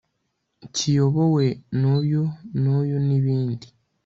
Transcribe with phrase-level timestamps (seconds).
[0.75, 1.45] kiyobowe
[1.79, 2.23] n uyu
[2.61, 3.67] n uyu n ibindi